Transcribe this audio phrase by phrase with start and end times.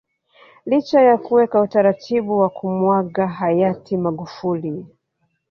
[0.65, 4.85] Licha ya kuweka utaratibu wa kumuaga Hayati Magufuli